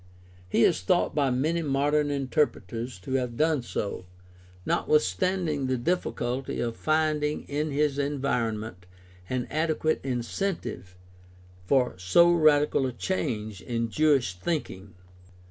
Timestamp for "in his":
7.43-7.99